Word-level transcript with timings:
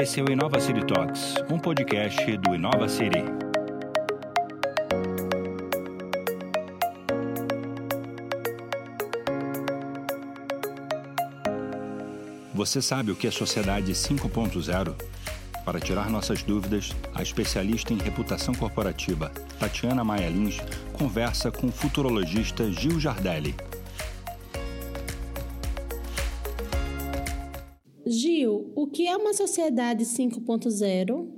Esse 0.00 0.20
é 0.20 0.22
o 0.22 0.32
Inova 0.32 0.58
City 0.58 0.80
Talks, 0.86 1.34
um 1.50 1.58
podcast 1.58 2.38
do 2.38 2.54
Inova 2.54 2.88
City. 2.88 3.22
Você 12.54 12.80
sabe 12.80 13.12
o 13.12 13.14
que 13.14 13.26
é 13.26 13.30
Sociedade 13.30 13.92
5.0? 13.92 14.94
Para 15.62 15.78
tirar 15.78 16.08
nossas 16.08 16.42
dúvidas, 16.42 16.96
a 17.14 17.22
especialista 17.22 17.92
em 17.92 17.98
reputação 17.98 18.54
corporativa, 18.54 19.30
Tatiana 19.60 20.02
Maia 20.02 20.30
Lins, 20.30 20.56
conversa 20.94 21.50
com 21.52 21.66
o 21.66 21.72
futurologista 21.72 22.72
Gil 22.72 22.98
Jardelli. 22.98 23.54
Gil, 28.12 28.70
o 28.76 28.86
que 28.86 29.08
é 29.08 29.16
uma 29.16 29.32
sociedade 29.32 30.04
5.0 30.04 31.28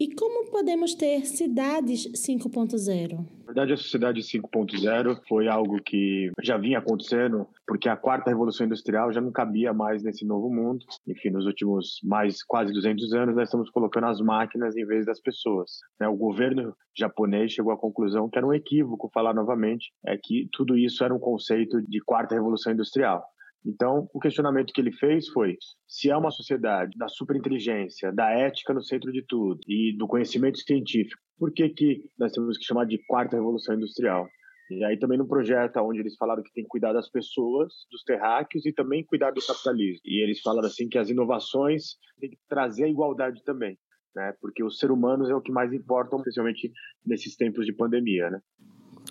e 0.00 0.12
como 0.16 0.50
podemos 0.50 0.92
ter 0.92 1.24
cidades 1.26 2.08
5.0? 2.08 3.18
Na 3.18 3.46
verdade, 3.46 3.72
a 3.72 3.76
sociedade 3.76 4.20
5.0 4.20 5.20
foi 5.28 5.46
algo 5.46 5.80
que 5.80 6.32
já 6.42 6.56
vinha 6.58 6.80
acontecendo, 6.80 7.46
porque 7.64 7.88
a 7.88 7.96
quarta 7.96 8.30
revolução 8.30 8.66
industrial 8.66 9.12
já 9.12 9.20
não 9.20 9.30
cabia 9.30 9.72
mais 9.72 10.02
nesse 10.02 10.26
novo 10.26 10.50
mundo. 10.50 10.84
Enfim, 11.06 11.30
nos 11.30 11.46
últimos 11.46 12.00
mais 12.02 12.42
quase 12.42 12.72
200 12.72 13.12
anos, 13.12 13.36
nós 13.36 13.46
estamos 13.46 13.70
colocando 13.70 14.08
as 14.08 14.20
máquinas 14.20 14.76
em 14.76 14.84
vez 14.84 15.06
das 15.06 15.20
pessoas. 15.20 15.78
Né? 16.00 16.08
O 16.08 16.16
governo 16.16 16.74
japonês 16.98 17.52
chegou 17.52 17.72
à 17.72 17.76
conclusão 17.76 18.28
que 18.28 18.38
era 18.38 18.46
um 18.46 18.52
equívoco 18.52 19.08
falar 19.14 19.32
novamente 19.32 19.92
é 20.04 20.16
que 20.16 20.48
tudo 20.50 20.76
isso 20.76 21.04
era 21.04 21.14
um 21.14 21.20
conceito 21.20 21.80
de 21.82 22.00
quarta 22.00 22.34
revolução 22.34 22.72
industrial. 22.72 23.24
Então, 23.64 24.08
o 24.12 24.20
questionamento 24.20 24.72
que 24.72 24.80
ele 24.80 24.92
fez 24.92 25.28
foi: 25.28 25.56
se 25.88 26.10
é 26.10 26.16
uma 26.16 26.30
sociedade 26.30 26.96
da 26.98 27.08
superinteligência, 27.08 28.12
da 28.12 28.30
ética 28.30 28.74
no 28.74 28.82
centro 28.82 29.10
de 29.10 29.24
tudo 29.26 29.58
e 29.66 29.96
do 29.96 30.06
conhecimento 30.06 30.58
científico, 30.58 31.20
por 31.38 31.52
que, 31.52 31.70
que 31.70 32.10
nós 32.18 32.32
temos 32.32 32.58
que 32.58 32.64
chamar 32.64 32.84
de 32.84 32.98
quarta 33.06 33.36
revolução 33.36 33.74
industrial? 33.74 34.28
E 34.70 34.84
aí 34.84 34.98
também 34.98 35.18
no 35.18 35.28
projeto 35.28 35.78
onde 35.78 36.00
eles 36.00 36.16
falaram 36.16 36.42
que 36.42 36.52
tem 36.52 36.64
que 36.64 36.68
cuidar 36.68 36.92
das 36.92 37.10
pessoas, 37.10 37.72
dos 37.90 38.02
terráqueos 38.02 38.64
e 38.64 38.72
também 38.72 39.04
cuidar 39.04 39.30
do 39.30 39.44
capitalismo. 39.44 40.00
E 40.04 40.22
eles 40.22 40.40
falaram 40.40 40.68
assim 40.68 40.88
que 40.88 40.98
as 40.98 41.10
inovações 41.10 41.96
têm 42.18 42.30
que 42.30 42.38
trazer 42.48 42.84
a 42.84 42.88
igualdade 42.88 43.42
também, 43.44 43.78
né? 44.14 44.34
Porque 44.40 44.64
os 44.64 44.78
seres 44.78 44.94
humanos 44.94 45.28
é 45.28 45.34
o 45.34 45.40
que 45.40 45.52
mais 45.52 45.72
importa, 45.72 46.16
especialmente 46.16 46.70
nesses 47.04 47.36
tempos 47.36 47.66
de 47.66 47.74
pandemia, 47.74 48.30
né? 48.30 48.40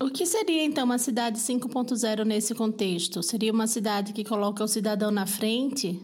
O 0.01 0.09
que 0.09 0.25
seria 0.25 0.63
então 0.63 0.85
uma 0.85 0.97
cidade 0.97 1.37
5.0 1.37 2.25
nesse 2.25 2.55
contexto? 2.55 3.21
Seria 3.21 3.51
uma 3.51 3.67
cidade 3.67 4.11
que 4.11 4.23
coloca 4.23 4.63
o 4.63 4.67
cidadão 4.67 5.11
na 5.11 5.27
frente? 5.27 5.99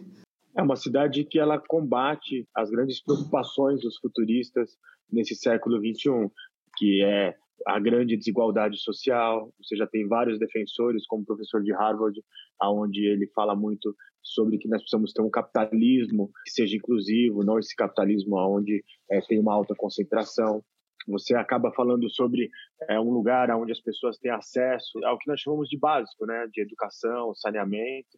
É 0.56 0.62
uma 0.62 0.76
cidade 0.76 1.24
que 1.26 1.40
ela 1.40 1.60
combate 1.60 2.48
as 2.56 2.70
grandes 2.70 3.04
preocupações 3.04 3.82
dos 3.82 3.98
futuristas 3.98 4.78
nesse 5.12 5.36
século 5.36 5.82
21, 5.82 6.30
que 6.78 7.04
é 7.04 7.36
a 7.68 7.80
grande 7.80 8.16
desigualdade 8.16 8.80
social. 8.80 9.52
Você 9.62 9.76
já 9.76 9.88
tem 9.88 10.08
vários 10.08 10.38
defensores, 10.40 11.06
como 11.08 11.24
o 11.24 11.26
professor 11.26 11.64
de 11.64 11.74
Harvard, 11.74 12.22
aonde 12.62 13.06
ele 13.06 13.28
fala 13.34 13.56
muito 13.56 13.96
sobre 14.22 14.58
que 14.60 14.68
nós 14.68 14.82
precisamos 14.82 15.12
ter 15.12 15.22
um 15.22 15.30
capitalismo 15.30 16.30
que 16.46 16.52
seja 16.52 16.78
inclusivo, 16.78 17.44
não 17.44 17.58
esse 17.58 17.76
capitalismo 17.76 18.38
onde 18.38 18.84
é, 19.10 19.20
tem 19.22 19.40
uma 19.40 19.54
alta 19.54 19.74
concentração 19.76 20.64
você 21.10 21.36
acaba 21.36 21.72
falando 21.74 22.10
sobre 22.10 22.50
é, 22.90 23.00
um 23.00 23.12
lugar 23.12 23.50
onde 23.52 23.72
as 23.72 23.82
pessoas 23.82 24.18
têm 24.18 24.32
acesso 24.32 25.04
ao 25.06 25.18
que 25.18 25.28
nós 25.28 25.40
chamamos 25.42 25.68
de 25.68 25.78
básico, 25.78 26.26
né, 26.26 26.48
de 26.52 26.62
educação, 26.62 27.34
saneamento, 27.36 28.18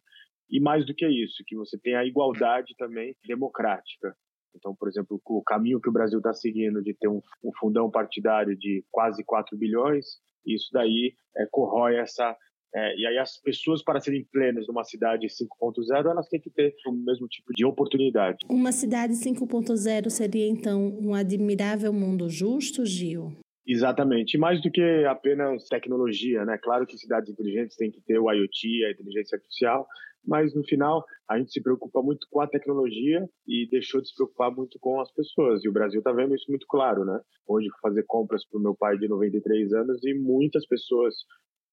e 0.50 0.60
mais 0.60 0.84
do 0.84 0.94
que 0.94 1.06
isso, 1.06 1.42
que 1.46 1.56
você 1.56 1.78
tem 1.78 1.96
a 1.96 2.04
igualdade 2.04 2.74
também 2.76 3.16
democrática. 3.26 4.14
Então, 4.54 4.74
por 4.74 4.88
exemplo, 4.88 5.20
o 5.24 5.42
caminho 5.42 5.80
que 5.80 5.88
o 5.88 5.92
Brasil 5.92 6.18
está 6.18 6.34
seguindo 6.34 6.82
de 6.82 6.94
ter 6.94 7.08
um, 7.08 7.22
fundão 7.58 7.90
partidário 7.90 8.56
de 8.56 8.84
quase 8.90 9.24
4 9.24 9.56
bilhões, 9.56 10.20
isso 10.46 10.68
daí 10.72 11.14
é, 11.36 11.46
corrói 11.50 11.96
essa 11.96 12.36
é, 12.74 12.96
e 12.96 13.06
aí 13.06 13.18
as 13.18 13.38
pessoas, 13.38 13.82
para 13.82 14.00
serem 14.00 14.24
plenas 14.32 14.66
numa 14.66 14.84
cidade 14.84 15.26
5.0, 15.26 16.10
elas 16.10 16.28
têm 16.28 16.40
que 16.40 16.50
ter 16.50 16.74
o 16.86 16.92
mesmo 16.92 17.28
tipo 17.28 17.52
de 17.54 17.64
oportunidade. 17.64 18.38
Uma 18.48 18.72
cidade 18.72 19.12
5.0 19.12 20.08
seria, 20.08 20.48
então, 20.48 20.98
um 21.00 21.14
admirável 21.14 21.92
mundo 21.92 22.30
justo, 22.30 22.86
Gil? 22.86 23.32
Exatamente. 23.66 24.34
E 24.34 24.40
mais 24.40 24.60
do 24.60 24.70
que 24.70 24.82
apenas 25.04 25.68
tecnologia, 25.68 26.44
né? 26.44 26.58
Claro 26.58 26.86
que 26.86 26.98
cidades 26.98 27.30
inteligentes 27.30 27.76
têm 27.76 27.90
que 27.90 28.00
ter 28.00 28.18
o 28.18 28.30
IoT, 28.30 28.84
a 28.84 28.90
inteligência 28.90 29.36
artificial, 29.36 29.86
mas 30.26 30.54
no 30.54 30.64
final 30.64 31.04
a 31.28 31.38
gente 31.38 31.52
se 31.52 31.62
preocupa 31.62 32.02
muito 32.02 32.26
com 32.30 32.40
a 32.40 32.46
tecnologia 32.46 33.24
e 33.46 33.68
deixou 33.70 34.00
de 34.00 34.08
se 34.08 34.14
preocupar 34.14 34.50
muito 34.50 34.78
com 34.80 35.00
as 35.00 35.12
pessoas. 35.12 35.64
E 35.64 35.68
o 35.68 35.72
Brasil 35.72 36.00
está 36.00 36.12
vendo 36.12 36.34
isso 36.34 36.46
muito 36.48 36.66
claro, 36.66 37.04
né? 37.04 37.20
Hoje 37.46 37.68
fazer 37.80 38.04
compras 38.06 38.44
para 38.48 38.58
o 38.58 38.62
meu 38.62 38.74
pai 38.74 38.98
de 38.98 39.08
93 39.08 39.72
anos 39.74 40.02
e 40.04 40.14
muitas 40.14 40.66
pessoas 40.66 41.14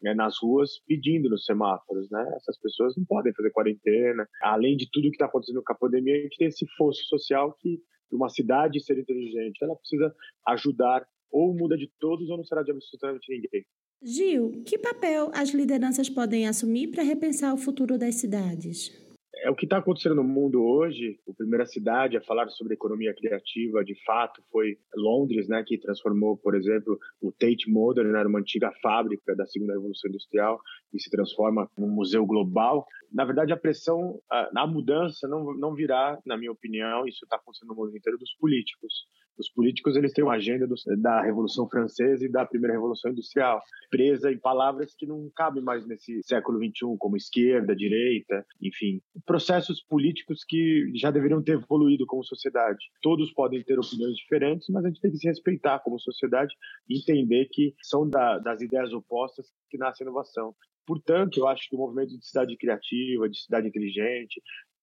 né, 0.02 0.14
nas 0.14 0.36
ruas 0.42 0.80
pedindo 0.88 1.30
nos 1.30 1.46
semáforos, 1.46 2.10
né? 2.10 2.26
Essas 2.36 2.60
pessoas 2.60 2.96
não 2.96 3.06
podem 3.06 3.34
fazer 3.34 3.52
quarentena. 3.52 4.28
Além 4.42 4.76
de 4.78 4.90
tudo 4.92 5.10
que 5.10 5.16
está 5.16 5.26
acontecendo 5.26 5.62
com 5.64 5.74
a 5.74 5.78
pandemia, 5.78 6.16
a 6.16 6.22
gente 6.22 6.38
tem 6.38 6.48
esse 6.48 6.66
fosso 6.78 7.04
social 7.06 7.54
que 7.60 7.80
uma 8.12 8.30
cidade 8.30 8.84
ser 8.84 8.98
inteligente, 8.98 9.64
ela 9.64 9.76
precisa 9.76 10.14
ajudar 10.48 11.06
ou 11.32 11.54
muda 11.54 11.78
de 11.78 11.92
todos 12.00 12.30
ou 12.30 12.38
não 12.38 12.44
será 12.44 12.64
de 12.64 12.72
absolutamente 12.72 13.32
ninguém. 13.32 13.66
Gil, 14.02 14.64
que 14.66 14.78
papel 14.78 15.30
as 15.34 15.50
lideranças 15.50 16.10
podem 16.10 16.48
assumir 16.48 16.88
para 16.88 17.04
repensar 17.04 17.54
o 17.54 17.58
futuro 17.58 17.98
das 17.98 18.16
cidades? 18.16 19.09
É 19.36 19.50
o 19.50 19.56
que 19.56 19.66
está 19.66 19.78
acontecendo 19.78 20.16
no 20.16 20.24
mundo 20.24 20.62
hoje. 20.64 21.20
A 21.30 21.34
primeira 21.34 21.66
cidade 21.66 22.18
a 22.18 22.22
falar 22.22 22.50
sobre 22.50 22.74
economia 22.74 23.14
criativa, 23.14 23.84
de 23.84 23.96
fato, 24.04 24.42
foi 24.52 24.78
Londres, 24.96 25.48
né, 25.48 25.64
que 25.66 25.78
transformou, 25.78 26.36
por 26.36 26.56
exemplo, 26.56 27.00
o 27.22 27.32
Tate 27.32 27.70
Modern, 27.70 28.16
era 28.16 28.28
uma 28.28 28.40
antiga 28.40 28.72
fábrica 28.82 29.36
da 29.36 29.46
segunda 29.46 29.74
revolução 29.74 30.10
industrial, 30.10 30.60
e 30.94 31.00
se 31.00 31.10
transforma 31.10 31.70
num 31.78 31.90
museu 31.90 32.26
global. 32.26 32.86
Na 33.14 33.24
verdade, 33.24 33.54
a 33.54 33.58
pressão 33.58 34.20
na 34.52 34.66
mudança 34.66 35.28
não, 35.28 35.54
não 35.56 35.74
virá, 35.74 36.20
na 36.26 36.36
minha 36.36 36.52
opinião, 36.52 37.08
isso 37.08 37.24
está 37.24 37.36
acontecendo 37.36 37.70
no 37.70 37.76
mundo 37.76 37.96
inteiro, 37.96 38.18
dos 38.18 38.36
políticos. 38.36 39.06
Os 39.40 39.50
políticos 39.50 39.96
eles 39.96 40.12
têm 40.12 40.24
uma 40.24 40.36
agenda 40.36 40.68
do, 40.68 40.76
da 40.98 41.22
Revolução 41.22 41.68
Francesa 41.70 42.26
e 42.26 42.30
da 42.30 42.46
Primeira 42.46 42.74
Revolução 42.74 43.12
Industrial, 43.12 43.62
presa 43.90 44.32
em 44.32 44.38
palavras 44.38 44.94
que 44.94 45.06
não 45.06 45.32
cabem 45.34 45.64
mais 45.64 45.88
nesse 45.88 46.22
século 46.24 46.60
XXI, 46.60 46.98
como 46.98 47.16
esquerda, 47.16 47.76
direita, 47.76 48.46
enfim, 48.62 49.02
processos 49.26 49.82
políticos 49.82 50.44
que 50.44 50.92
já 50.96 51.10
deveriam 51.10 51.42
ter 51.42 51.54
evoluído 51.54 52.06
como 52.06 52.24
sociedade. 52.24 52.86
Todos 53.02 53.32
podem 53.32 53.64
ter 53.64 53.80
opiniões 53.80 54.16
diferentes, 54.16 54.68
mas 54.70 54.84
a 54.84 54.90
gente 54.90 55.00
tem 55.00 55.12
que 55.12 55.18
se 55.18 55.28
respeitar 55.28 55.80
como 55.80 56.00
sociedade 56.00 56.54
e 56.90 57.00
entender 57.00 57.48
que 57.52 57.74
são 57.82 58.08
da, 58.08 58.40
das 58.40 58.62
ideias 58.62 58.92
opostas 58.92 59.48
que 59.70 59.78
nasce 59.78 60.04
a 60.04 60.06
inovação. 60.06 60.54
Portanto, 60.86 61.40
eu 61.40 61.48
acho 61.48 61.70
que 61.70 61.76
o 61.76 61.80
movimento 61.80 62.18
de 62.18 62.26
cidade 62.26 62.58
criativa, 62.58 63.30
de 63.30 63.40
cidade 63.40 63.68
inteligente, 63.68 64.42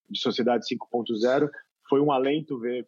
de 0.09 0.19
sociedade 0.19 0.65
5.0 0.65 1.49
foi 1.89 2.01
um 2.01 2.11
alento 2.11 2.59
ver 2.59 2.87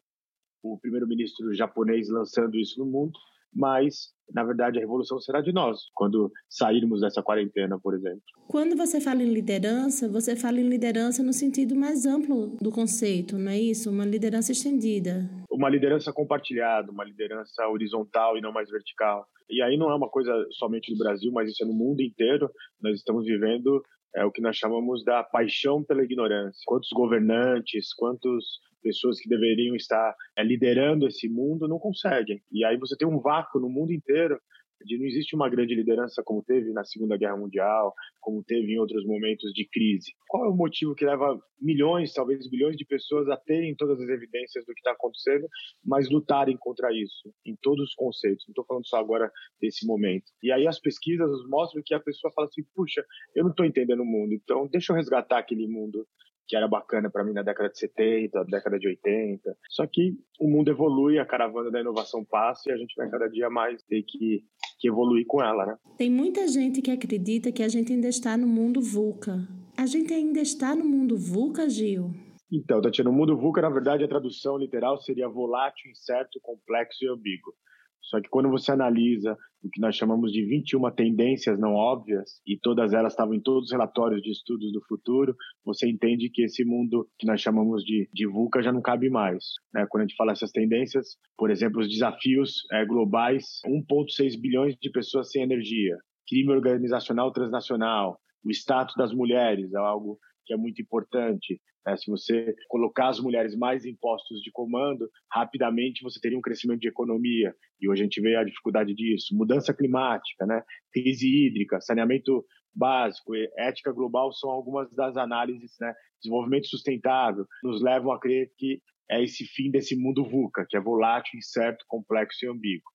o 0.64 0.78
primeiro-ministro 0.80 1.54
japonês 1.54 2.10
lançando 2.10 2.58
isso 2.58 2.80
no 2.80 2.86
mundo, 2.86 3.14
mas 3.54 4.14
na 4.34 4.44
verdade 4.44 4.78
a 4.78 4.82
revolução 4.82 5.20
será 5.20 5.42
de 5.42 5.52
nós 5.52 5.80
quando 5.96 6.32
sairmos 6.48 7.02
dessa 7.02 7.24
quarentena, 7.24 7.80
por 7.80 7.96
exemplo. 7.96 8.22
Quando 8.48 8.76
você 8.76 9.02
fala 9.02 9.24
em 9.24 9.34
liderança, 9.34 10.08
você 10.08 10.36
fala 10.36 10.60
em 10.60 10.70
liderança 10.70 11.24
no 11.24 11.34
sentido 11.34 11.76
mais 11.76 12.06
amplo 12.06 12.58
do 12.62 12.72
conceito, 12.72 13.38
não 13.38 13.52
é 13.52 13.60
isso? 13.60 13.90
Uma 13.90 14.06
liderança 14.06 14.52
estendida. 14.52 15.30
Uma 15.50 15.70
liderança 15.70 16.14
compartilhada, 16.14 16.92
uma 16.92 17.04
liderança 17.04 17.68
horizontal 17.68 18.38
e 18.38 18.42
não 18.42 18.52
mais 18.52 18.70
vertical. 18.70 19.26
E 19.50 19.62
aí 19.64 19.78
não 19.78 19.90
é 19.90 19.96
uma 19.96 20.10
coisa 20.10 20.32
somente 20.52 20.94
do 20.94 20.98
Brasil, 20.98 21.32
mas 21.32 21.50
isso 21.50 21.64
é 21.64 21.68
no 21.68 21.74
mundo 21.74 22.02
inteiro. 22.02 22.50
Nós 22.82 22.96
estamos 22.96 23.26
vivendo 23.26 23.82
é 24.16 24.26
o 24.26 24.32
que 24.32 24.42
nós 24.42 24.58
chamamos 24.58 25.04
da 25.04 25.24
paixão 25.24 25.84
pela 25.84 26.04
ignorância. 26.04 26.62
Quantos 26.66 26.90
governantes, 26.92 27.94
quantas 27.94 28.44
pessoas 28.82 29.20
que 29.20 29.30
deveriam 29.30 29.76
estar 29.76 30.16
é, 30.38 30.44
liderando 30.44 31.08
esse 31.08 31.30
mundo 31.30 31.68
não 31.68 31.80
conseguem. 31.80 32.42
E 32.52 32.64
aí 32.66 32.78
você 32.78 32.96
tem 32.96 33.08
um 33.08 33.20
vácuo 33.20 33.60
no 33.60 33.70
mundo 33.70 33.94
inteiro 33.94 34.40
de 34.86 34.98
não 34.98 35.06
existe 35.06 35.36
uma 35.36 35.50
grande 35.50 35.76
liderança 35.76 36.24
como 36.24 36.44
teve 36.44 36.72
na 36.72 36.84
Segunda 36.84 37.18
Guerra 37.18 37.38
Mundial, 37.38 37.94
como 38.22 38.44
teve 38.44 38.74
em 38.74 38.80
outros 38.80 39.06
momentos 39.06 39.52
de 39.54 39.68
crise. 39.68 40.14
Qual 40.28 40.46
é 40.46 40.50
o 40.50 40.56
motivo 40.56 40.96
que 40.96 41.06
leva 41.06 41.40
milhões, 41.60 42.14
talvez 42.14 42.50
bilhões 42.50 42.78
de 42.78 42.86
pessoas 42.86 43.28
a 43.30 43.38
terem 43.38 43.76
todas 43.76 44.00
as 44.00 44.10
evidências 44.10 44.66
do 44.66 44.74
que 44.74 44.80
está 44.80 44.92
acontecendo, 44.92 45.48
mas 45.84 46.10
lutarem 46.10 46.58
contra 46.58 46.94
isso, 46.94 47.34
em 47.46 47.56
todos 47.62 47.90
os 47.90 47.96
conceitos? 47.96 48.46
Não 48.48 48.54
estou 48.54 48.66
falando 48.66 48.88
só 48.88 48.98
agora 48.98 49.32
desse 49.62 49.86
momento. 49.86 50.26
E 50.42 50.52
aí 50.52 50.68
as 50.68 50.80
pesquisas 50.80 51.30
mostram 51.50 51.82
que 51.86 51.94
a 51.94 52.00
pessoa 52.00 52.32
fala 52.34 52.48
assim, 52.48 52.64
puxa, 52.74 53.04
eu 53.36 53.44
não 53.44 53.52
estou 53.52 53.66
entendendo 53.66 54.02
o 54.02 54.06
mundo, 54.06 54.34
então 54.34 54.68
deixa 54.68 54.94
eu 54.94 54.96
resgatar 54.96 55.40
aquele 55.40 55.68
mundo 55.68 56.08
que 56.50 56.56
era 56.56 56.68
bacana 56.68 57.12
para 57.12 57.24
mim 57.24 57.32
na 57.32 57.44
década 57.44 57.70
de 57.70 57.78
70, 57.78 58.44
década 58.46 58.80
de 58.80 58.88
80. 58.88 59.56
Só 59.70 59.86
que 59.86 60.18
o 60.40 60.50
mundo 60.50 60.72
evolui, 60.72 61.20
a 61.20 61.26
caravana 61.26 61.70
da 61.70 61.80
inovação 61.80 62.26
passa 62.26 62.72
e 62.72 62.74
a 62.74 62.78
gente 62.78 62.96
vai 62.98 63.08
cada 63.08 63.28
dia 63.28 63.52
mais 63.52 63.84
ter 63.84 64.02
que, 64.02 64.44
que 64.80 64.88
evoluir 64.88 65.26
com 65.28 65.44
ela, 65.44 65.64
né? 65.68 65.78
Tem 65.96 66.10
muita 66.10 66.48
gente 66.48 66.82
que 66.82 66.90
acredita 66.90 67.52
que 67.52 67.62
a 67.62 67.68
gente 67.68 67.94
ainda 67.94 68.08
está 68.08 68.36
no 68.36 68.48
mundo 68.48 68.82
VUCA. 68.82 69.48
A 69.78 69.86
gente 69.86 70.12
ainda 70.12 70.42
está 70.42 70.76
no 70.76 70.84
mundo 70.84 71.16
VUCA, 71.16 71.70
Gil? 71.70 72.12
Então, 72.52 72.82
Tatiana, 72.82 73.12
o 73.12 73.14
mundo 73.14 73.38
VUCA, 73.38 73.62
na 73.62 73.70
verdade, 73.70 74.04
a 74.04 74.08
tradução 74.08 74.58
literal 74.58 74.98
seria 74.98 75.30
volátil, 75.30 75.92
incerto, 75.92 76.40
complexo 76.42 77.06
e 77.06 77.08
ambíguo. 77.08 77.54
Só 78.02 78.20
que 78.22 78.30
quando 78.30 78.50
você 78.50 78.72
analisa 78.72 79.38
o 79.64 79.70
que 79.70 79.82
nós 79.82 79.96
chamamos 79.96 80.32
de 80.32 80.46
21 80.46 80.90
tendências 80.92 81.60
não 81.60 81.74
óbvias, 81.74 82.42
e 82.48 82.58
todas 82.58 82.94
elas 82.94 83.14
estavam 83.14 83.34
em 83.34 83.42
todos 83.42 83.66
os 83.66 83.72
relatórios 83.72 84.22
de 84.22 84.32
estudos 84.32 84.72
do 84.72 84.82
futuro, 84.88 85.36
você 85.66 85.88
entende 85.88 86.30
que 86.30 86.44
esse 86.44 86.64
mundo 86.64 87.08
que 87.18 87.28
nós 87.28 87.42
chamamos 87.42 87.84
de, 87.84 88.10
de 88.14 88.26
VUCA 88.26 88.62
já 88.62 88.72
não 88.72 88.82
cabe 88.82 89.10
mais. 89.10 89.44
Né? 89.74 89.86
Quando 89.90 90.04
a 90.04 90.08
gente 90.08 90.16
fala 90.16 90.32
essas 90.32 90.52
tendências, 90.52 91.18
por 91.38 91.52
exemplo, 91.52 91.82
os 91.82 91.90
desafios 91.90 92.66
é, 92.72 92.86
globais, 92.86 93.60
1,6 93.68 94.40
bilhões 94.40 94.76
de 94.82 94.90
pessoas 94.90 95.30
sem 95.30 95.44
energia, 95.44 95.98
crime 96.28 96.52
organizacional 96.52 97.32
transnacional, 97.32 98.18
o 98.44 98.52
status 98.52 98.96
das 98.96 99.14
mulheres, 99.14 99.74
é 99.74 99.78
algo 99.78 100.18
que 100.46 100.54
é 100.54 100.58
muito 100.58 100.82
importante. 100.82 101.60
Né? 101.90 101.98
Se 101.98 102.10
você 102.10 102.56
colocar 102.68 103.10
as 103.10 103.20
mulheres 103.20 103.56
mais 103.56 103.86
em 103.86 103.96
postos 103.96 104.42
de 104.42 104.52
comando, 104.52 105.10
rapidamente 105.32 106.04
você 106.04 106.20
teria 106.20 106.38
um 106.38 106.42
crescimento 106.42 106.80
de 106.80 106.88
economia. 106.88 107.54
E 107.82 107.90
hoje 107.90 108.02
a 108.02 108.06
gente 108.06 108.22
vê 108.22 108.36
a 108.36 108.44
dificuldade 108.44 108.94
disso. 108.94 109.36
Mudança 109.36 109.74
climática, 109.74 110.46
né? 110.46 110.64
crise 110.92 111.28
hídrica, 111.28 111.82
saneamento 111.82 112.46
básico, 112.74 113.36
ética 113.58 113.92
global 113.92 114.32
são 114.34 114.50
algumas 114.50 114.94
das 114.94 115.18
análises. 115.18 115.76
Né? 115.80 115.94
Desenvolvimento 116.22 116.68
sustentável 116.68 117.46
nos 117.64 117.82
levam 117.82 118.12
a 118.12 118.20
crer 118.20 118.52
que 118.58 118.82
é 119.10 119.24
esse 119.24 119.44
fim 119.44 119.72
desse 119.72 119.96
mundo 119.96 120.24
VUCA, 120.24 120.66
que 120.70 120.78
é 120.78 120.80
volátil, 120.80 121.38
incerto, 121.38 121.84
complexo 121.88 122.46
e 122.46 122.48
ambíguo. 122.48 122.92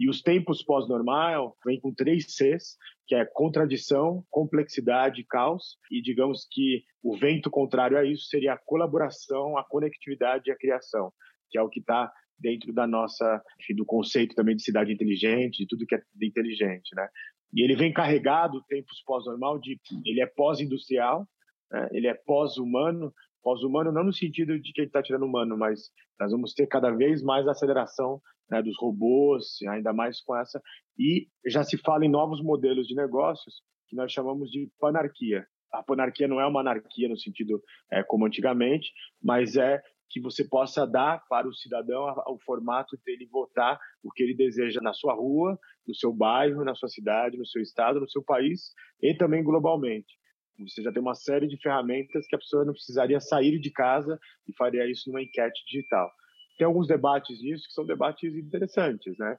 E 0.00 0.08
os 0.08 0.22
tempos 0.22 0.62
pós-normal 0.62 1.54
vêm 1.62 1.78
com 1.78 1.92
três 1.92 2.24
Cs, 2.34 2.78
que 3.06 3.14
é 3.14 3.22
contradição, 3.26 4.24
complexidade 4.30 5.22
caos. 5.28 5.76
E 5.90 6.00
digamos 6.00 6.48
que 6.50 6.82
o 7.02 7.18
vento 7.18 7.50
contrário 7.50 7.98
a 7.98 8.04
isso 8.04 8.24
seria 8.24 8.54
a 8.54 8.58
colaboração, 8.58 9.58
a 9.58 9.62
conectividade 9.62 10.48
e 10.48 10.52
a 10.52 10.56
criação, 10.56 11.12
que 11.50 11.58
é 11.58 11.62
o 11.62 11.68
que 11.68 11.80
está 11.80 12.10
dentro 12.38 12.72
da 12.72 12.86
nossa, 12.86 13.42
enfim, 13.60 13.74
do 13.74 13.84
conceito 13.84 14.34
também 14.34 14.56
de 14.56 14.62
cidade 14.62 14.90
inteligente, 14.90 15.58
de 15.58 15.66
tudo 15.66 15.84
que 15.84 15.94
é 15.94 16.02
inteligente, 16.22 16.94
né? 16.96 17.06
E 17.52 17.62
ele 17.62 17.76
vem 17.76 17.92
carregado, 17.92 18.64
tempos 18.68 19.02
pós-normal, 19.04 19.58
de 19.58 19.78
ele 20.06 20.22
é 20.22 20.26
pós-industrial, 20.26 21.28
né? 21.70 21.88
ele 21.92 22.06
é 22.06 22.14
pós-humano, 22.14 23.12
pós-humano 23.42 23.92
não 23.92 24.04
no 24.04 24.12
sentido 24.12 24.58
de 24.58 24.72
que 24.72 24.80
ele 24.80 24.88
está 24.88 25.02
tirando 25.02 25.24
humano, 25.24 25.56
mas 25.56 25.90
nós 26.18 26.30
vamos 26.32 26.52
ter 26.54 26.66
cada 26.66 26.90
vez 26.90 27.22
mais 27.22 27.46
aceleração 27.46 28.20
né, 28.50 28.62
dos 28.62 28.76
robôs, 28.78 29.58
ainda 29.68 29.92
mais 29.92 30.20
com 30.22 30.36
essa. 30.36 30.60
E 30.98 31.28
já 31.46 31.62
se 31.62 31.78
fala 31.78 32.04
em 32.04 32.10
novos 32.10 32.42
modelos 32.42 32.86
de 32.86 32.94
negócios 32.94 33.62
que 33.88 33.96
nós 33.96 34.12
chamamos 34.12 34.50
de 34.50 34.70
panarquia. 34.78 35.46
A 35.72 35.82
panarquia 35.82 36.26
não 36.26 36.40
é 36.40 36.46
uma 36.46 36.60
anarquia 36.60 37.08
no 37.08 37.16
sentido 37.16 37.62
é, 37.92 38.02
como 38.02 38.26
antigamente, 38.26 38.90
mas 39.22 39.56
é 39.56 39.80
que 40.10 40.20
você 40.20 40.44
possa 40.44 40.84
dar 40.84 41.22
para 41.28 41.48
o 41.48 41.54
cidadão 41.54 42.02
o 42.26 42.38
formato 42.44 42.98
dele 43.04 43.28
votar 43.30 43.78
o 44.02 44.10
que 44.10 44.24
ele 44.24 44.34
deseja 44.34 44.80
na 44.80 44.92
sua 44.92 45.14
rua, 45.14 45.56
no 45.86 45.94
seu 45.94 46.12
bairro, 46.12 46.64
na 46.64 46.74
sua 46.74 46.88
cidade, 46.88 47.38
no 47.38 47.46
seu 47.46 47.62
estado, 47.62 48.00
no 48.00 48.10
seu 48.10 48.22
país 48.22 48.72
e 49.00 49.14
também 49.14 49.44
globalmente. 49.44 50.18
Você 50.58 50.82
já 50.82 50.92
tem 50.92 51.00
uma 51.00 51.14
série 51.14 51.46
de 51.46 51.56
ferramentas 51.56 52.26
que 52.26 52.36
a 52.36 52.38
pessoa 52.38 52.64
não 52.64 52.72
precisaria 52.72 53.20
sair 53.20 53.58
de 53.58 53.70
casa 53.70 54.18
e 54.46 54.54
faria 54.54 54.90
isso 54.90 55.08
numa 55.08 55.22
enquete 55.22 55.64
digital 55.66 56.10
tem 56.60 56.66
alguns 56.66 56.86
debates 56.86 57.40
nisso 57.42 57.66
que 57.66 57.72
são 57.72 57.86
debates 57.86 58.36
interessantes, 58.36 59.16
né? 59.16 59.38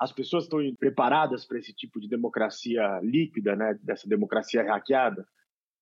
As 0.00 0.10
pessoas 0.10 0.44
estão 0.44 0.58
preparadas 0.80 1.44
para 1.44 1.58
esse 1.58 1.74
tipo 1.74 2.00
de 2.00 2.08
democracia 2.08 2.98
líquida, 3.02 3.54
né? 3.54 3.78
Dessa 3.82 4.08
democracia 4.08 4.62
hackeada? 4.62 5.22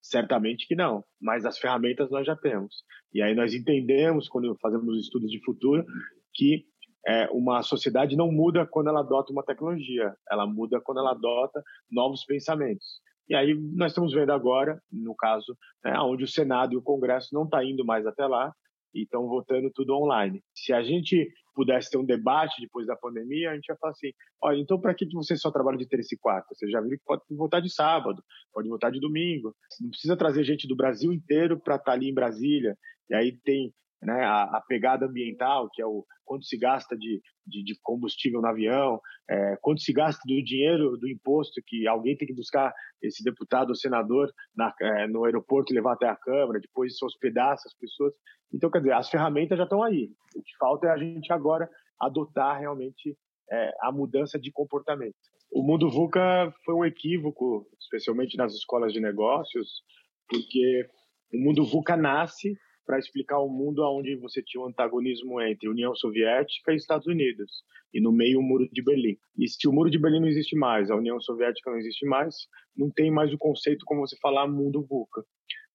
Certamente 0.02 0.66
que 0.66 0.74
não, 0.74 1.04
mas 1.20 1.46
as 1.46 1.58
ferramentas 1.58 2.10
nós 2.10 2.26
já 2.26 2.34
temos. 2.34 2.82
E 3.14 3.22
aí 3.22 3.36
nós 3.36 3.54
entendemos, 3.54 4.28
quando 4.28 4.58
fazemos 4.60 4.98
estudos 4.98 5.30
de 5.30 5.40
futuro, 5.44 5.86
que 6.34 6.64
é, 7.06 7.28
uma 7.30 7.62
sociedade 7.62 8.16
não 8.16 8.32
muda 8.32 8.66
quando 8.66 8.88
ela 8.88 9.00
adota 9.00 9.32
uma 9.32 9.44
tecnologia, 9.44 10.12
ela 10.28 10.44
muda 10.44 10.80
quando 10.80 10.98
ela 10.98 11.12
adota 11.12 11.62
novos 11.88 12.24
pensamentos. 12.24 13.00
E 13.30 13.34
aí 13.36 13.54
nós 13.54 13.92
estamos 13.92 14.12
vendo 14.12 14.32
agora, 14.32 14.82
no 14.90 15.14
caso, 15.14 15.56
né, 15.84 15.96
onde 16.00 16.24
o 16.24 16.28
Senado 16.28 16.74
e 16.74 16.76
o 16.76 16.82
Congresso 16.82 17.28
não 17.32 17.44
estão 17.44 17.60
tá 17.60 17.64
indo 17.64 17.84
mais 17.84 18.04
até 18.04 18.26
lá, 18.26 18.52
e 18.92 19.02
estão 19.02 19.28
votando 19.28 19.70
tudo 19.72 19.94
online. 19.94 20.42
Se 20.52 20.72
a 20.72 20.82
gente 20.82 21.32
pudesse 21.54 21.90
ter 21.90 21.96
um 21.96 22.04
debate 22.04 22.60
depois 22.60 22.88
da 22.88 22.96
pandemia, 22.96 23.50
a 23.50 23.54
gente 23.54 23.68
ia 23.68 23.76
falar 23.76 23.92
assim: 23.92 24.10
olha, 24.42 24.58
então 24.58 24.80
para 24.80 24.94
que 24.94 25.06
você 25.12 25.36
só 25.36 25.50
trabalha 25.50 25.78
de 25.78 25.86
terça 25.86 26.12
e 26.12 26.18
quarta? 26.18 26.48
Você 26.52 26.68
já 26.68 26.80
viu 26.80 26.90
que 26.98 27.04
pode 27.04 27.22
votar 27.30 27.62
de 27.62 27.72
sábado, 27.72 28.20
pode 28.52 28.68
votar 28.68 28.90
de 28.90 28.98
domingo. 28.98 29.54
Não 29.80 29.90
precisa 29.90 30.16
trazer 30.16 30.42
gente 30.42 30.66
do 30.66 30.76
Brasil 30.76 31.12
inteiro 31.12 31.58
para 31.60 31.76
estar 31.76 31.84
tá 31.84 31.92
ali 31.92 32.08
em 32.08 32.14
Brasília. 32.14 32.76
E 33.08 33.14
aí 33.14 33.32
tem 33.44 33.72
né, 34.02 34.24
a, 34.24 34.44
a, 34.44 34.62
pegada 34.66 35.06
ambiental, 35.06 35.68
que 35.72 35.82
é 35.82 35.86
o 35.86 36.04
quanto 36.24 36.44
se 36.44 36.56
gasta 36.56 36.96
de, 36.96 37.20
de, 37.46 37.62
de 37.62 37.78
combustível 37.82 38.40
no 38.40 38.48
avião, 38.48 39.00
é, 39.28 39.56
quanto 39.60 39.80
se 39.82 39.92
gasta 39.92 40.20
do 40.26 40.42
dinheiro 40.42 40.96
do 40.96 41.08
imposto 41.08 41.60
que 41.66 41.86
alguém 41.86 42.16
tem 42.16 42.26
que 42.26 42.34
buscar 42.34 42.72
esse 43.02 43.22
deputado 43.22 43.70
ou 43.70 43.74
senador 43.74 44.30
na, 44.56 44.72
é, 44.80 45.06
no 45.06 45.24
aeroporto 45.24 45.72
e 45.72 45.76
levar 45.76 45.94
até 45.94 46.08
a 46.08 46.16
Câmara, 46.16 46.60
depois 46.60 46.96
se 46.96 47.04
hospedar 47.04 47.54
essas 47.54 47.74
pessoas. 47.74 48.14
Então, 48.52 48.70
quer 48.70 48.78
dizer, 48.78 48.92
as 48.92 49.10
ferramentas 49.10 49.58
já 49.58 49.64
estão 49.64 49.82
aí. 49.82 50.10
O 50.34 50.42
que 50.42 50.56
falta 50.58 50.86
é 50.86 50.90
a 50.90 50.98
gente 50.98 51.32
agora 51.32 51.68
adotar 52.00 52.58
realmente 52.58 53.16
é, 53.50 53.70
a 53.82 53.92
mudança 53.92 54.38
de 54.38 54.50
comportamento. 54.50 55.16
O 55.52 55.62
mundo 55.62 55.90
VUCA 55.90 56.52
foi 56.64 56.74
um 56.74 56.84
equívoco, 56.84 57.66
especialmente 57.78 58.36
nas 58.36 58.54
escolas 58.54 58.92
de 58.92 59.00
negócios, 59.00 59.82
porque 60.28 60.86
o 61.34 61.38
mundo 61.38 61.64
VUCA 61.64 61.96
nasce 61.96 62.56
para 62.90 62.98
explicar 62.98 63.38
o 63.38 63.46
um 63.46 63.52
mundo 63.52 63.84
onde 63.84 64.16
você 64.16 64.42
tinha 64.42 64.60
um 64.60 64.66
antagonismo 64.66 65.40
entre 65.40 65.68
União 65.68 65.94
Soviética 65.94 66.72
e 66.72 66.76
Estados 66.76 67.06
Unidos, 67.06 67.62
e 67.94 68.00
no 68.00 68.10
meio 68.10 68.40
o 68.40 68.42
Muro 68.42 68.68
de 68.72 68.82
Berlim. 68.82 69.16
E 69.38 69.46
se 69.46 69.68
o 69.68 69.72
Muro 69.72 69.88
de 69.88 69.96
Berlim 69.96 70.18
não 70.18 70.26
existe 70.26 70.56
mais, 70.56 70.90
a 70.90 70.96
União 70.96 71.20
Soviética 71.20 71.70
não 71.70 71.78
existe 71.78 72.04
mais, 72.04 72.34
não 72.76 72.90
tem 72.90 73.08
mais 73.08 73.32
o 73.32 73.38
conceito 73.38 73.84
como 73.84 74.00
você 74.00 74.16
falar 74.20 74.48
mundo 74.48 74.84
VUCA. 74.84 75.22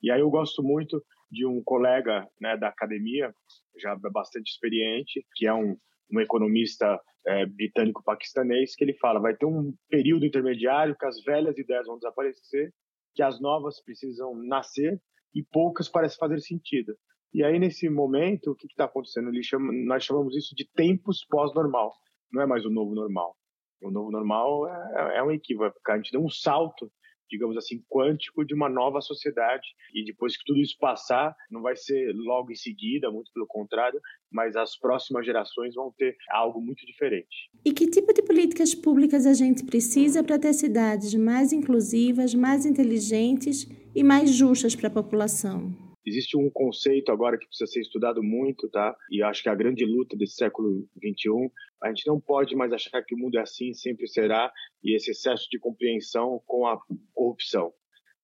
E 0.03 0.12
aí 0.12 0.19
eu 0.19 0.29
gosto 0.29 0.62
muito 0.62 1.01
de 1.31 1.45
um 1.45 1.63
colega 1.63 2.27
né, 2.41 2.57
da 2.57 2.67
academia, 2.67 3.33
já 3.81 3.95
bastante 3.95 4.51
experiente, 4.51 5.25
que 5.35 5.47
é 5.47 5.53
um, 5.53 5.77
um 6.12 6.19
economista 6.19 7.00
é, 7.25 7.45
britânico-paquistanês, 7.45 8.75
que 8.75 8.83
ele 8.83 8.94
fala, 8.95 9.21
vai 9.21 9.38
ter 9.38 9.45
um 9.45 9.73
período 9.89 10.25
intermediário 10.25 10.97
que 11.00 11.06
as 11.06 11.23
velhas 11.23 11.57
ideias 11.57 11.88
vão 11.88 11.95
desaparecer, 11.95 12.73
que 13.13 13.23
as 13.23 13.39
novas 13.39 13.81
precisam 13.81 14.35
nascer 14.35 15.01
e 15.33 15.41
poucas 15.44 15.89
parecem 15.89 16.17
fazer 16.17 16.41
sentido. 16.41 16.94
E 17.35 17.43
aí, 17.43 17.59
nesse 17.59 17.89
momento, 17.89 18.51
o 18.51 18.55
que 18.55 18.65
está 18.65 18.86
acontecendo? 18.86 19.29
Chama, 19.43 19.74
nós 19.86 20.05
chamamos 20.05 20.38
isso 20.38 20.55
de 20.55 20.63
tempos 20.63 21.25
pós-normal. 21.29 21.93
Não 22.31 22.41
é 22.41 22.45
mais 22.45 22.65
o 22.65 22.69
novo 22.69 22.95
normal. 22.95 23.36
O 23.83 23.91
novo 23.91 24.10
normal 24.10 24.69
é, 24.69 25.17
é 25.17 25.21
um 25.24 25.29
equívoco. 25.29 25.77
A 25.89 25.98
gente 25.98 26.13
deu 26.13 26.24
um 26.24 26.29
salto 26.29 26.89
digamos 27.29 27.57
assim, 27.57 27.83
quântico 27.89 28.45
de 28.45 28.53
uma 28.53 28.69
nova 28.69 29.01
sociedade. 29.01 29.67
E 29.93 30.05
depois 30.05 30.38
que 30.38 30.43
tudo 30.45 30.62
isso 30.62 30.77
passar, 30.79 31.36
não 31.50 31.62
vai 31.62 31.75
ser 31.75 32.13
logo 32.13 32.51
em 32.51 32.55
seguida, 32.55 33.12
muito 33.12 33.31
pelo 33.33 33.48
contrário, 33.48 34.00
mas 34.31 34.55
as 34.55 34.77
próximas 34.77 35.25
gerações 35.25 35.74
vão 35.74 35.91
ter 35.98 36.15
algo 36.29 36.62
muito 36.62 36.86
diferente. 36.86 37.50
E 37.65 37.74
que 37.74 37.89
tipo 37.89 38.13
de 38.13 38.21
políticas 38.21 38.75
públicas 38.75 39.25
a 39.25 39.33
gente 39.33 39.65
precisa 39.65 40.24
para 40.24 40.38
ter 40.38 40.53
cidades 40.53 41.15
mais 41.15 41.51
inclusivas, 41.51 42.36
mais 42.36 42.63
inteligentes 42.63 43.67
e 43.93 44.03
mais 44.03 44.29
justas 44.29 44.75
para 44.75 44.88
a 44.88 44.91
população. 44.91 45.85
Existe 46.05 46.38
um 46.38 46.50
conceito 46.50 47.12
agora 47.12 47.38
que 47.38 47.47
precisa 47.47 47.71
ser 47.71 47.81
estudado 47.81 48.21
muito, 48.21 48.69
tá? 48.69 48.95
E 49.09 49.24
acho 49.24 49.41
que 49.41 49.50
a 49.50 49.55
grande 49.55 49.85
luta 49.85 50.15
desse 50.15 50.35
século 50.35 50.88
21, 51.01 51.50
a 51.81 51.89
gente 51.89 52.05
não 52.07 52.19
pode 52.19 52.55
mais 52.55 52.71
achar 52.71 53.03
que 53.03 53.15
o 53.15 53.17
mundo 53.17 53.38
é 53.38 53.41
assim, 53.41 53.74
sempre 53.74 54.07
será, 54.07 54.51
e 54.83 54.95
esse 54.95 55.12
excesso 55.12 55.47
de 55.50 55.57
compreensão 55.57 56.41
com 56.45 56.67
a 56.67 56.79
corrupção. 57.13 57.74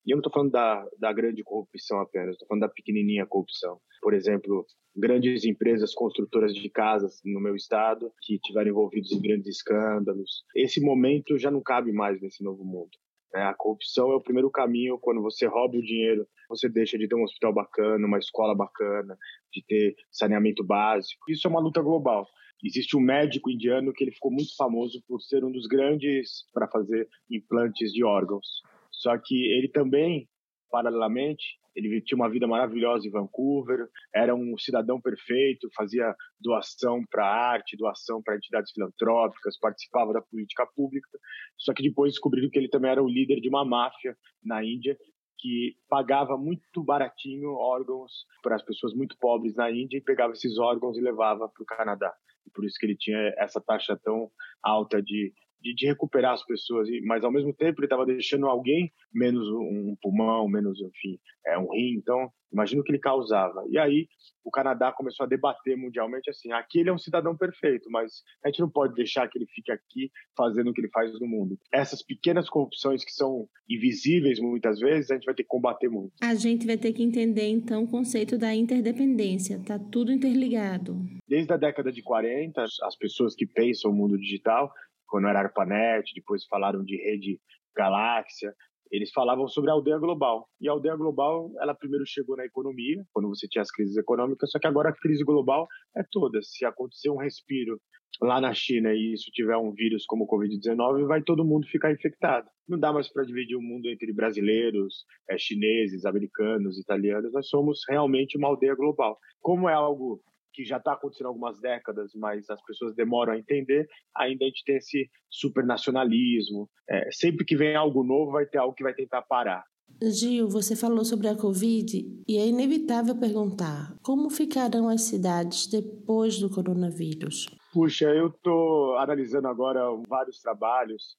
E 0.06 0.12
eu 0.12 0.16
não 0.16 0.22
estou 0.22 0.34
falando 0.34 0.52
da, 0.52 0.88
da 1.00 1.14
grande 1.14 1.44
corrupção 1.44 2.00
apenas, 2.00 2.34
estou 2.34 2.48
falando 2.48 2.62
da 2.62 2.70
pequenininha 2.70 3.26
corrupção. 3.26 3.80
Por 4.02 4.14
exemplo, 4.14 4.66
grandes 4.96 5.46
empresas 5.46 5.94
construtoras 5.94 6.54
de 6.54 6.70
casas 6.70 7.22
no 7.24 7.40
meu 7.40 7.56
estado 7.56 8.12
que 8.22 8.40
tiveram 8.40 8.72
envolvidos 8.72 9.12
em 9.12 9.22
grandes 9.22 9.48
escândalos. 9.58 10.44
Esse 10.56 10.82
momento 10.82 11.38
já 11.38 11.52
não 11.52 11.62
cabe 11.62 11.92
mais 11.92 12.20
nesse 12.20 12.44
novo 12.44 12.64
mundo. 12.64 12.92
É, 13.34 13.44
a 13.44 13.54
corrupção 13.54 14.12
é 14.12 14.16
o 14.16 14.22
primeiro 14.22 14.50
caminho 14.52 15.00
quando 15.00 15.22
você 15.22 15.46
rouba 15.46 15.78
o 15.78 15.82
dinheiro, 15.82 16.28
você 16.50 16.68
deixa 16.68 16.98
de 16.98 17.08
ter 17.08 17.16
um 17.16 17.24
hospital 17.24 17.54
bacana, 17.54 18.06
uma 18.06 18.20
escola 18.20 18.54
bacana, 18.54 19.18
de 19.54 19.64
ter 19.66 19.96
saneamento 20.12 20.64
básico. 20.64 21.32
Isso 21.32 21.48
é 21.48 21.50
uma 21.50 21.62
luta 21.62 21.82
global. 21.82 22.28
Existe 22.64 22.96
um 22.96 23.02
médico 23.02 23.50
indiano 23.50 23.94
que 23.94 24.04
ele 24.04 24.12
ficou 24.12 24.32
muito 24.32 24.56
famoso 24.56 25.02
por 25.08 25.22
ser 25.22 25.44
um 25.44 25.52
dos 25.52 25.66
grandes 25.66 26.46
para 26.54 26.68
fazer 26.68 27.08
implantes 27.30 27.92
de 27.92 28.04
órgãos. 28.04 28.62
Só 28.92 29.18
que 29.18 29.36
ele 29.58 29.70
também, 29.70 30.30
paralelamente, 30.70 31.58
ele 31.76 32.02
tinha 32.02 32.16
uma 32.16 32.30
vida 32.30 32.48
maravilhosa 32.48 33.08
em 33.08 33.12
Vancouver, 33.12 33.88
era 34.14 34.36
um 34.36 34.58
cidadão 34.58 35.00
perfeito, 35.00 35.70
fazia 35.76 36.16
doação 36.40 37.04
para 37.10 37.26
arte, 37.26 37.78
doação 37.78 38.22
para 38.22 38.36
entidades 38.36 38.72
filantrópicas, 38.72 39.58
participava 39.60 40.14
da 40.14 40.22
política 40.22 40.66
pública. 40.76 41.10
Só 41.58 41.74
que 41.74 41.84
depois 41.84 42.14
descobriram 42.14 42.50
que 42.50 42.60
ele 42.60 42.70
também 42.70 42.92
era 42.92 43.04
o 43.04 43.10
líder 43.10 43.40
de 43.40 43.50
uma 43.50 43.66
máfia 43.66 44.16
na 44.44 44.64
Índia 44.64 44.98
que 45.38 45.76
pagava 45.90 46.38
muito 46.38 46.84
baratinho 46.84 47.54
órgãos 47.54 48.12
para 48.44 48.56
as 48.56 48.64
pessoas 48.64 48.94
muito 48.94 49.18
pobres 49.18 49.56
na 49.56 49.72
Índia 49.72 49.98
e 49.98 50.02
pegava 50.02 50.34
esses 50.34 50.58
órgãos 50.60 50.98
e 50.98 51.02
levava 51.02 51.50
para 51.50 51.64
o 51.64 51.66
Canadá. 51.66 52.14
E 52.46 52.52
por 52.52 52.64
isso 52.64 52.78
que 52.80 52.86
ele 52.86 52.96
tinha 52.96 53.34
essa 53.38 53.60
taxa 53.60 54.00
tão 54.04 54.30
alta 54.62 55.02
de 55.02 55.34
de, 55.62 55.74
de, 55.76 55.86
recuperar 55.86 56.34
as 56.34 56.46
pessoas, 56.46 56.88
mas 57.04 57.24
ao 57.24 57.32
mesmo 57.32 57.54
tempo 57.54 57.80
ele 57.80 57.86
estava 57.86 58.06
deixando 58.06 58.48
alguém 58.48 58.92
menos 59.14 59.48
um 59.48 59.96
pulmão, 60.02 60.48
menos, 60.48 60.80
enfim, 60.82 61.20
é, 61.46 61.58
um 61.58 61.72
rim. 61.72 61.96
Então, 61.98 62.32
imagina 62.52 62.82
o 62.82 62.84
que 62.84 62.92
ele 62.92 63.00
causava. 63.00 63.64
E 63.70 63.78
aí 63.78 64.08
o 64.44 64.52
Canadá 64.52 64.92
começou 64.92 65.26
a 65.26 65.30
debater 65.30 65.78
mundialmente 65.78 66.30
assim: 66.30 66.52
aqui 66.52 66.80
ele 66.80 66.90
é 66.90 66.94
um 66.94 66.98
cidadão 66.98 67.36
perfeito, 67.36 67.90
mas 67.90 68.24
a 68.44 68.50
gente 68.50 68.60
não 68.60 68.70
pode 68.70 68.94
deixar 68.94 69.28
que 69.28 69.38
ele 69.38 69.48
fique 69.48 69.72
aqui 69.72 70.12
fazendo 70.36 70.70
o 70.70 70.74
que 70.74 70.82
ele 70.82 70.90
faz 70.90 71.12
no 71.20 71.28
mundo. 71.28 71.58
Essas 71.72 72.04
pequenas 72.04 72.50
corrupções 72.50 73.04
que 73.04 73.12
são 73.12 73.48
invisíveis 73.70 74.40
muitas 74.40 74.80
vezes, 74.80 75.12
a 75.12 75.16
gente 75.16 75.26
vai 75.26 75.36
ter 75.36 75.44
que 75.44 75.50
combater 75.50 75.90
muito. 75.90 76.14
A 76.22 76.36
gente 76.36 76.66
vai 76.66 76.78
ter 76.78 76.94
que 76.94 77.04
entender 77.04 77.48
então 77.48 77.84
o 77.84 77.88
conceito 77.88 78.38
da 78.38 78.54
interdependência, 78.54 79.62
tá 79.66 79.80
tudo 79.80 80.12
interligado. 80.12 80.98
Desde 81.28 81.54
a 81.54 81.58
década 81.58 81.92
de 81.92 82.02
40, 82.02 82.64
as 82.64 82.96
pessoas 82.98 83.36
que 83.36 83.46
pensam 83.46 83.92
o 83.92 83.94
mundo 83.94 84.18
digital 84.18 84.72
quando 85.12 85.28
era 85.28 85.42
ARPANET, 85.42 86.10
depois 86.16 86.46
falaram 86.46 86.84
de 86.86 86.96
rede 86.96 87.38
galáxia, 87.76 88.56
eles 88.90 89.12
falavam 89.12 89.48
sobre 89.48 89.70
a 89.70 89.74
aldeia 89.74 89.98
global. 89.98 90.48
E 90.60 90.70
a 90.70 90.72
aldeia 90.72 90.96
global, 90.96 91.52
ela 91.60 91.76
primeiro 91.76 92.06
chegou 92.06 92.38
na 92.38 92.46
economia, 92.46 93.04
quando 93.14 93.28
você 93.28 93.46
tinha 93.48 93.62
as 93.62 93.70
crises 93.70 93.98
econômicas, 93.98 94.50
só 94.50 94.58
que 94.58 94.68
agora 94.68 94.90
a 94.90 94.96
crise 94.96 95.24
global 95.24 95.68
é 95.96 96.04
toda. 96.10 96.42
Se 96.42 96.66
acontecer 96.66 97.10
um 97.10 97.18
respiro 97.18 97.80
lá 98.22 98.40
na 98.40 98.54
China 98.54 98.94
e 98.94 99.14
isso 99.14 99.30
tiver 99.32 99.58
um 99.58 99.74
vírus 99.74 100.06
como 100.06 100.24
o 100.24 100.28
Covid-19, 100.28 101.08
vai 101.08 101.22
todo 101.22 101.46
mundo 101.46 101.68
ficar 101.68 101.92
infectado. 101.92 102.48
Não 102.68 102.80
dá 102.80 102.94
mais 102.94 103.12
para 103.12 103.24
dividir 103.24 103.58
o 103.58 103.62
mundo 103.62 103.90
entre 103.90 104.14
brasileiros, 104.14 105.06
é, 105.30 105.38
chineses, 105.38 106.06
americanos, 106.06 106.78
italianos. 106.78 107.34
Nós 107.34 107.48
somos 107.48 107.82
realmente 107.90 108.38
uma 108.38 108.48
aldeia 108.48 108.76
global. 108.76 109.18
Como 109.42 109.68
é 109.68 109.74
algo 109.74 110.22
que 110.54 110.64
já 110.64 110.78
está 110.78 110.94
acontecendo 110.94 111.28
há 111.28 111.30
algumas 111.30 111.60
décadas, 111.60 112.12
mas 112.16 112.50
as 112.50 112.62
pessoas 112.64 112.96
demoram 112.96 113.34
a 113.34 113.38
entender, 113.38 113.88
ainda 114.16 114.46
a 114.46 114.48
gente 114.48 114.64
tem 114.64 114.78
esse 114.78 115.10
supernacionalismo. 115.30 116.70
É, 116.90 117.10
sempre 117.12 117.46
que 117.46 117.56
vem 117.56 117.76
algo 117.76 118.04
novo, 118.04 118.32
vai 118.32 118.46
ter 118.46 118.58
algo 118.58 118.76
que 118.76 118.84
vai 118.84 118.94
tentar 118.94 119.22
parar. 119.22 119.64
Gil, 120.02 120.48
você 120.48 120.76
falou 120.76 121.06
sobre 121.06 121.28
a 121.28 121.36
Covid 121.36 122.24
e 122.28 122.38
é 122.38 122.48
inevitável 122.48 123.16
perguntar 123.20 123.96
como 124.02 124.30
ficarão 124.30 124.90
as 124.90 125.04
cidades 125.04 125.68
depois 125.68 126.40
do 126.40 126.50
coronavírus? 126.50 127.46
Puxa, 127.72 128.06
eu 128.10 128.28
estou 128.28 128.98
analisando 128.98 129.48
agora 129.48 129.82
vários 130.08 130.42
trabalhos 130.42 131.18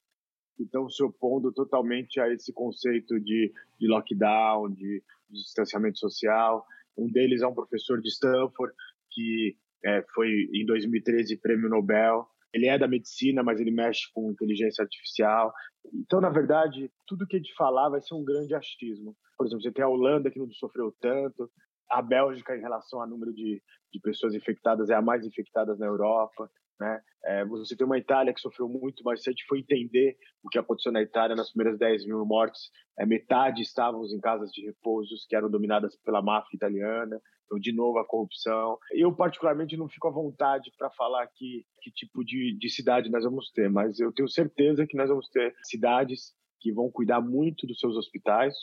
que 0.56 0.64
estão 0.64 0.88
se 0.88 1.02
opondo 1.02 1.52
totalmente 1.52 2.20
a 2.20 2.28
esse 2.32 2.52
conceito 2.52 3.20
de, 3.20 3.52
de 3.78 3.86
lockdown, 3.86 4.70
de, 4.70 5.02
de 5.30 5.42
distanciamento 5.42 5.98
social. 5.98 6.66
Um 6.96 7.10
deles 7.10 7.40
é 7.40 7.46
um 7.46 7.54
professor 7.54 8.00
de 8.00 8.08
Stanford 8.08 8.74
que 9.12 9.56
é, 9.84 10.04
foi 10.14 10.28
em 10.52 10.64
2013 10.66 11.36
prêmio 11.38 11.68
Nobel. 11.68 12.26
Ele 12.52 12.66
é 12.66 12.78
da 12.78 12.86
medicina, 12.86 13.42
mas 13.42 13.60
ele 13.60 13.70
mexe 13.70 14.02
com 14.12 14.30
inteligência 14.30 14.82
artificial. 14.82 15.52
Então, 15.94 16.20
na 16.20 16.28
verdade, 16.28 16.90
tudo 17.06 17.26
que 17.26 17.36
a 17.36 17.38
gente 17.38 17.54
falar 17.54 17.88
vai 17.88 18.00
ser 18.00 18.14
um 18.14 18.24
grande 18.24 18.54
achismo. 18.54 19.16
Por 19.36 19.46
exemplo, 19.46 19.62
você 19.62 19.72
tem 19.72 19.84
a 19.84 19.88
Holanda 19.88 20.30
que 20.30 20.38
não 20.38 20.50
sofreu 20.52 20.94
tanto, 21.00 21.50
a 21.92 22.00
Bélgica, 22.00 22.56
em 22.56 22.60
relação 22.60 23.00
ao 23.00 23.08
número 23.08 23.32
de, 23.32 23.62
de 23.92 24.00
pessoas 24.00 24.34
infectadas, 24.34 24.88
é 24.88 24.94
a 24.94 25.02
mais 25.02 25.26
infectada 25.26 25.76
na 25.76 25.86
Europa. 25.86 26.50
Né? 26.80 27.00
É, 27.24 27.44
você 27.44 27.76
tem 27.76 27.86
uma 27.86 27.98
Itália 27.98 28.32
que 28.32 28.40
sofreu 28.40 28.68
muito, 28.68 29.04
mas 29.04 29.22
se 29.22 29.28
a 29.28 29.32
gente 29.32 29.44
for 29.46 29.56
entender 29.56 30.16
o 30.42 30.48
que 30.48 30.58
aconteceu 30.58 30.90
na 30.90 31.02
Itália 31.02 31.36
nas 31.36 31.52
primeiras 31.52 31.78
10 31.78 32.06
mil 32.06 32.24
mortes, 32.24 32.70
é, 32.98 33.06
metade 33.06 33.62
estavam 33.62 34.04
em 34.04 34.20
casas 34.20 34.50
de 34.50 34.64
repousos 34.64 35.26
que 35.28 35.36
eram 35.36 35.50
dominadas 35.50 35.96
pela 35.96 36.22
máfia 36.22 36.56
italiana. 36.56 37.20
Então, 37.52 37.60
de 37.60 37.70
novo, 37.70 37.98
a 37.98 38.04
corrupção. 38.04 38.78
Eu, 38.92 39.14
particularmente, 39.14 39.76
não 39.76 39.86
fico 39.86 40.08
à 40.08 40.10
vontade 40.10 40.72
para 40.78 40.88
falar 40.90 41.22
aqui 41.22 41.66
que 41.82 41.90
tipo 41.90 42.24
de, 42.24 42.56
de 42.58 42.70
cidade 42.70 43.10
nós 43.10 43.24
vamos 43.24 43.50
ter, 43.50 43.68
mas 43.68 44.00
eu 44.00 44.10
tenho 44.10 44.28
certeza 44.28 44.86
que 44.86 44.96
nós 44.96 45.10
vamos 45.10 45.28
ter 45.28 45.54
cidades 45.62 46.32
que 46.58 46.72
vão 46.72 46.90
cuidar 46.90 47.20
muito 47.20 47.66
dos 47.66 47.78
seus 47.78 47.94
hospitais 47.96 48.54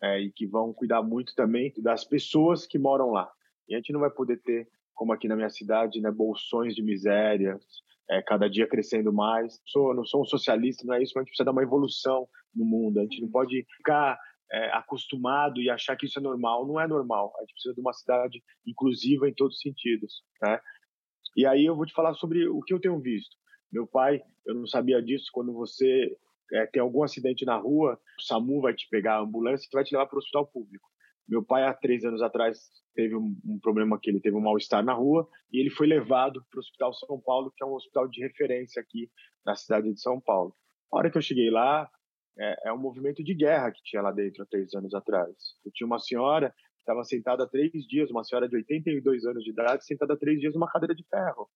é, 0.00 0.20
e 0.20 0.30
que 0.30 0.46
vão 0.46 0.72
cuidar 0.72 1.02
muito 1.02 1.34
também 1.34 1.72
das 1.78 2.04
pessoas 2.04 2.66
que 2.66 2.78
moram 2.78 3.10
lá. 3.10 3.28
E 3.68 3.74
a 3.74 3.78
gente 3.78 3.92
não 3.92 3.98
vai 3.98 4.10
poder 4.10 4.40
ter 4.42 4.68
como 4.94 5.12
aqui 5.12 5.26
na 5.26 5.34
minha 5.34 5.50
cidade, 5.50 6.00
né, 6.00 6.10
bolsões 6.10 6.74
de 6.74 6.82
miséria, 6.82 7.58
é, 8.08 8.22
cada 8.22 8.48
dia 8.48 8.68
crescendo 8.68 9.12
mais. 9.12 9.60
Sou, 9.66 9.92
não 9.92 10.04
sou 10.04 10.22
um 10.22 10.24
socialista, 10.24 10.86
não 10.86 10.94
é 10.94 11.02
isso, 11.02 11.12
mas 11.16 11.22
a 11.22 11.24
gente 11.24 11.30
precisa 11.30 11.44
dar 11.44 11.52
uma 11.52 11.64
evolução 11.64 12.28
no 12.54 12.64
mundo. 12.64 13.00
A 13.00 13.02
gente 13.02 13.20
não 13.20 13.28
pode 13.28 13.66
ficar 13.76 14.16
é, 14.50 14.70
acostumado 14.72 15.60
e 15.60 15.70
achar 15.70 15.96
que 15.96 16.06
isso 16.06 16.18
é 16.18 16.22
normal. 16.22 16.66
Não 16.66 16.80
é 16.80 16.86
normal. 16.86 17.32
A 17.36 17.40
gente 17.40 17.52
precisa 17.52 17.74
de 17.74 17.80
uma 17.80 17.92
cidade 17.92 18.42
inclusiva 18.66 19.28
em 19.28 19.34
todos 19.34 19.56
os 19.56 19.60
sentidos. 19.60 20.22
Né? 20.42 20.60
E 21.36 21.46
aí 21.46 21.64
eu 21.64 21.76
vou 21.76 21.86
te 21.86 21.92
falar 21.92 22.14
sobre 22.14 22.48
o 22.48 22.60
que 22.62 22.72
eu 22.72 22.80
tenho 22.80 23.00
visto. 23.00 23.36
Meu 23.72 23.86
pai, 23.86 24.22
eu 24.46 24.54
não 24.54 24.66
sabia 24.66 25.02
disso, 25.02 25.30
quando 25.32 25.52
você 25.52 26.16
é, 26.52 26.66
tem 26.66 26.80
algum 26.80 27.02
acidente 27.02 27.44
na 27.44 27.56
rua, 27.56 27.98
o 28.18 28.22
SAMU 28.22 28.60
vai 28.60 28.74
te 28.74 28.88
pegar 28.88 29.16
a 29.16 29.20
ambulância 29.20 29.68
vai 29.72 29.84
te 29.84 29.92
levar 29.92 30.06
para 30.06 30.16
o 30.16 30.18
hospital 30.18 30.46
público. 30.46 30.88
Meu 31.28 31.44
pai, 31.44 31.64
há 31.64 31.74
três 31.74 32.04
anos 32.04 32.22
atrás, 32.22 32.58
teve 32.94 33.16
um, 33.16 33.36
um 33.44 33.58
problema 33.58 33.98
que 34.00 34.08
ele 34.08 34.20
teve 34.20 34.36
um 34.36 34.40
mal-estar 34.40 34.84
na 34.84 34.92
rua 34.92 35.28
e 35.52 35.60
ele 35.60 35.70
foi 35.70 35.88
levado 35.88 36.40
para 36.48 36.58
o 36.58 36.60
Hospital 36.60 36.94
São 36.94 37.20
Paulo, 37.20 37.52
que 37.54 37.64
é 37.64 37.66
um 37.66 37.74
hospital 37.74 38.06
de 38.08 38.22
referência 38.22 38.80
aqui 38.80 39.10
na 39.44 39.56
cidade 39.56 39.92
de 39.92 40.00
São 40.00 40.20
Paulo. 40.20 40.54
A 40.92 40.98
hora 40.98 41.10
que 41.10 41.18
eu 41.18 41.22
cheguei 41.22 41.50
lá, 41.50 41.90
é, 42.38 42.68
é 42.68 42.72
um 42.72 42.78
movimento 42.78 43.22
de 43.22 43.34
guerra 43.34 43.72
que 43.72 43.82
tinha 43.82 44.02
lá 44.02 44.12
dentro 44.12 44.42
há 44.42 44.46
três 44.46 44.74
anos 44.74 44.94
atrás. 44.94 45.34
Eu 45.64 45.72
tinha 45.72 45.86
uma 45.86 45.98
senhora 45.98 46.50
que 46.50 46.82
estava 46.82 47.04
sentada 47.04 47.44
há 47.44 47.48
três 47.48 47.72
dias, 47.86 48.10
uma 48.10 48.24
senhora 48.24 48.48
de 48.48 48.56
82 48.56 49.24
anos 49.24 49.44
de 49.44 49.50
idade, 49.50 49.84
sentada 49.84 50.14
há 50.14 50.16
três 50.16 50.40
dias 50.40 50.54
numa 50.54 50.70
cadeira 50.70 50.94
de 50.94 51.04
ferro. 51.08 51.48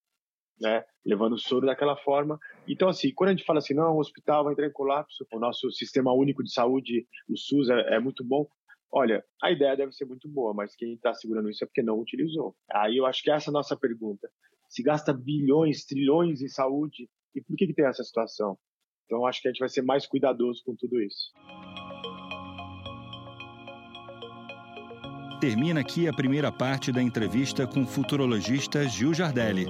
Né, 0.60 0.84
levando 1.06 1.38
soro 1.38 1.64
daquela 1.64 1.96
forma. 1.96 2.38
Então, 2.68 2.90
assim, 2.90 3.14
quando 3.14 3.30
a 3.30 3.32
gente 3.32 3.46
fala 3.46 3.60
assim, 3.60 3.72
não, 3.72 3.96
o 3.96 3.98
hospital 3.98 4.44
vai 4.44 4.52
entrar 4.52 4.66
em 4.66 4.72
colapso, 4.72 5.26
o 5.32 5.38
nosso 5.38 5.70
sistema 5.72 6.12
único 6.12 6.44
de 6.44 6.52
saúde, 6.52 7.06
o 7.26 7.34
SUS, 7.34 7.70
é, 7.70 7.94
é 7.94 7.98
muito 7.98 8.22
bom, 8.22 8.46
Olha, 8.92 9.24
a 9.40 9.52
ideia 9.52 9.76
deve 9.76 9.92
ser 9.92 10.04
muito 10.04 10.28
boa, 10.28 10.52
mas 10.52 10.74
quem 10.74 10.94
está 10.94 11.14
segurando 11.14 11.48
isso 11.48 11.62
é 11.62 11.66
porque 11.66 11.82
não 11.82 12.00
utilizou. 12.00 12.56
Aí 12.72 12.96
eu 12.96 13.06
acho 13.06 13.22
que 13.22 13.30
essa 13.30 13.48
é 13.48 13.50
a 13.50 13.52
nossa 13.52 13.76
pergunta. 13.76 14.28
Se 14.68 14.82
gasta 14.82 15.12
bilhões, 15.12 15.84
trilhões 15.84 16.42
em 16.42 16.48
saúde, 16.48 17.08
e 17.34 17.40
por 17.40 17.56
que, 17.56 17.68
que 17.68 17.74
tem 17.74 17.86
essa 17.86 18.02
situação? 18.02 18.58
Então 19.10 19.26
acho 19.26 19.42
que 19.42 19.48
a 19.48 19.50
gente 19.50 19.58
vai 19.58 19.68
ser 19.68 19.82
mais 19.82 20.06
cuidadoso 20.06 20.62
com 20.64 20.74
tudo 20.74 21.00
isso. 21.00 21.32
Termina 25.40 25.80
aqui 25.80 26.06
a 26.06 26.12
primeira 26.12 26.52
parte 26.52 26.92
da 26.92 27.02
entrevista 27.02 27.66
com 27.66 27.82
o 27.82 27.86
futurologista 27.86 28.86
Gil 28.86 29.12
Jardelli. 29.12 29.66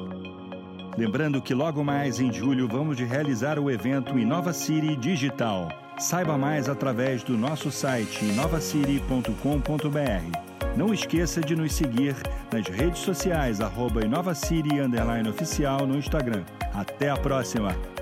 Lembrando 0.98 1.40
que 1.40 1.54
logo 1.54 1.82
mais 1.82 2.20
em 2.20 2.32
julho 2.32 2.68
vamos 2.68 2.98
realizar 2.98 3.58
o 3.58 3.70
evento 3.70 4.18
Inova 4.18 4.52
City 4.52 4.96
Digital 4.96 5.68
Saiba 6.00 6.38
mais 6.38 6.66
através 6.66 7.22
do 7.22 7.36
nosso 7.36 7.70
site 7.70 8.24
inovacity.com.br. 8.24 10.74
Não 10.74 10.94
esqueça 10.94 11.42
de 11.42 11.54
nos 11.54 11.74
seguir 11.74 12.16
nas 12.50 12.66
redes 12.66 13.00
sociais, 13.00 13.60
arroba 13.60 14.00
Oficial 15.28 15.86
no 15.86 15.98
Instagram. 15.98 16.42
Até 16.72 17.10
a 17.10 17.18
próxima! 17.18 17.99